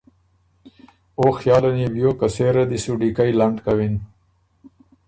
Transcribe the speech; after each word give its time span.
او 1.19 1.25
خیاله 1.39 1.69
ن 1.75 1.79
يې 1.81 1.87
بیوک 1.93 2.15
که 2.19 2.27
سېره 2.35 2.63
دی 2.69 2.79
سُو 2.83 2.93
ډیکئ 2.99 3.31
لنډ 3.39 3.57
کوِن 3.65 3.93